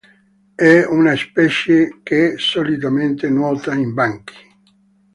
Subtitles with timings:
[0.55, 4.33] È una specie che solitamente nuota in banchi.